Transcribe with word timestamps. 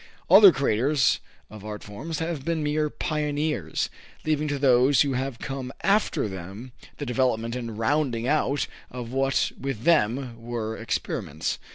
Other 0.31 0.51
creators 0.51 1.19
of 1.51 1.63
art 1.63 1.83
forms 1.83 2.17
have 2.17 2.43
been 2.43 2.63
mere 2.63 2.89
pioneers, 2.89 3.87
leaving 4.25 4.47
to 4.47 4.57
those 4.57 5.01
who 5.01 5.13
have 5.13 5.37
come 5.37 5.71
after 5.83 6.27
them 6.27 6.71
the 6.97 7.05
development 7.05 7.55
and 7.55 7.77
rounding 7.77 8.27
out 8.27 8.65
of 8.89 9.11
what 9.11 9.51
with 9.61 9.83
them 9.83 10.41
were 10.41 10.75
experiments. 10.75 11.59